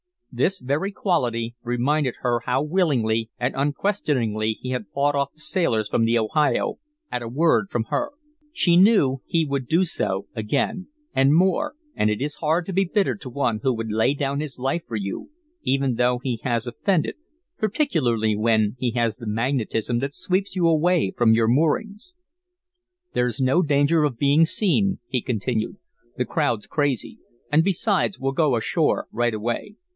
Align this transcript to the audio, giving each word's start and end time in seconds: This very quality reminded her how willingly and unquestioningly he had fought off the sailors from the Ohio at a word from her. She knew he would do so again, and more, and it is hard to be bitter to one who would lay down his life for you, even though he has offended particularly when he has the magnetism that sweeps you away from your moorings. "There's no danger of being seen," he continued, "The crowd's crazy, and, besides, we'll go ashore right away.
This 0.33 0.61
very 0.61 0.93
quality 0.93 1.55
reminded 1.61 2.15
her 2.21 2.39
how 2.45 2.63
willingly 2.63 3.29
and 3.37 3.53
unquestioningly 3.55 4.53
he 4.61 4.69
had 4.69 4.87
fought 4.95 5.13
off 5.13 5.33
the 5.33 5.41
sailors 5.41 5.89
from 5.89 6.05
the 6.05 6.17
Ohio 6.17 6.79
at 7.11 7.21
a 7.21 7.27
word 7.27 7.69
from 7.69 7.83
her. 7.89 8.11
She 8.53 8.77
knew 8.77 9.21
he 9.27 9.45
would 9.45 9.67
do 9.67 9.83
so 9.83 10.27
again, 10.33 10.87
and 11.13 11.35
more, 11.35 11.75
and 11.95 12.09
it 12.09 12.19
is 12.21 12.35
hard 12.35 12.65
to 12.67 12.73
be 12.73 12.85
bitter 12.85 13.15
to 13.17 13.29
one 13.29 13.59
who 13.61 13.73
would 13.75 13.91
lay 13.91 14.13
down 14.13 14.39
his 14.39 14.57
life 14.57 14.83
for 14.87 14.95
you, 14.95 15.29
even 15.63 15.95
though 15.95 16.17
he 16.19 16.39
has 16.43 16.65
offended 16.65 17.15
particularly 17.59 18.35
when 18.35 18.77
he 18.79 18.91
has 18.91 19.17
the 19.17 19.27
magnetism 19.27 19.99
that 19.99 20.13
sweeps 20.13 20.55
you 20.55 20.65
away 20.65 21.11
from 21.15 21.33
your 21.33 21.49
moorings. 21.49 22.15
"There's 23.13 23.41
no 23.41 23.61
danger 23.61 24.03
of 24.05 24.17
being 24.17 24.45
seen," 24.45 24.99
he 25.09 25.21
continued, 25.21 25.77
"The 26.17 26.25
crowd's 26.25 26.65
crazy, 26.67 27.19
and, 27.51 27.63
besides, 27.65 28.17
we'll 28.17 28.31
go 28.31 28.55
ashore 28.55 29.07
right 29.11 29.33
away. 29.33 29.75